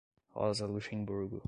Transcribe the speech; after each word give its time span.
Rosa 0.35 0.65
Luxemburgo 0.65 1.39